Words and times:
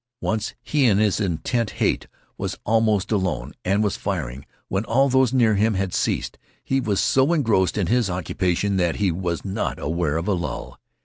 Once 0.21 0.55
he, 0.63 0.85
in 0.87 0.97
his 0.97 1.19
intent 1.19 1.69
hate, 1.77 2.07
was 2.35 2.57
almost 2.63 3.11
alone, 3.11 3.53
and 3.63 3.83
was 3.83 3.95
firing, 3.97 4.47
when 4.67 4.83
all 4.85 5.09
those 5.09 5.31
near 5.31 5.53
him 5.53 5.75
had 5.75 5.93
ceased. 5.93 6.39
He 6.63 6.81
was 6.81 6.99
so 6.99 7.33
engrossed 7.33 7.77
in 7.77 7.85
his 7.85 8.09
occupation 8.09 8.77
that 8.77 8.95
he 8.95 9.11
was 9.11 9.45
not 9.45 9.77
aware 9.77 10.17
of 10.17 10.27
a 10.27 10.33
lull. 10.33 10.79